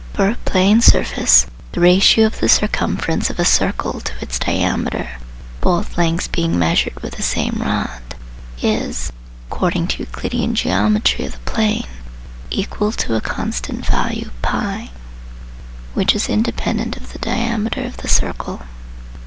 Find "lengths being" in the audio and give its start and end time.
5.95-6.57